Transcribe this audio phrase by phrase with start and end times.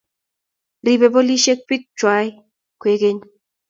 [0.85, 2.29] Ribei polisiek biikwach
[2.79, 3.19] kwekeny